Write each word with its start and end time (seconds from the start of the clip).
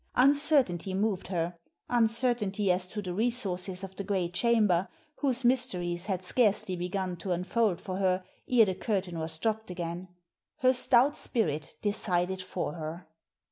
Uncertainty 0.15 0.95
moved 0.95 1.27
her; 1.27 1.59
uncertainty 1.87 2.71
as 2.71 2.87
to 2.87 3.03
the 3.03 3.13
resources 3.13 3.83
of 3.83 3.95
the 3.95 4.03
great 4.03 4.33
chamber, 4.33 4.87
whose 5.17 5.45
mysteries 5.45 6.07
had 6.07 6.23
scarcely 6.23 6.75
begun 6.75 7.15
to 7.15 7.31
unfold 7.31 7.79
for 7.79 7.97
her 7.97 8.23
ere 8.49 8.65
the 8.65 8.73
curtain 8.73 9.19
was 9.19 9.37
dropped 9.37 9.69
again. 9.69 10.07
Her 10.61 10.73
stout 10.73 11.15
spirit 11.15 11.75
decided 11.83 12.41
for 12.41 12.73
her. 12.73 13.09